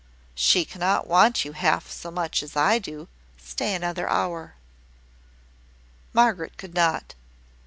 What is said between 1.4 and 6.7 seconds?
you half so much as I do. Stay another hour." Margaret